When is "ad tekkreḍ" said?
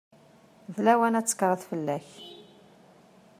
1.19-1.61